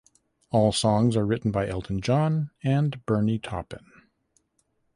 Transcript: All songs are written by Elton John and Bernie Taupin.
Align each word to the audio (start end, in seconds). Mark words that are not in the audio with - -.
All 0.49 0.71
songs 0.71 1.15
are 1.15 1.27
written 1.27 1.51
by 1.51 1.67
Elton 1.69 2.01
John 2.01 2.49
and 2.63 3.05
Bernie 3.05 3.37
Taupin. 3.37 3.85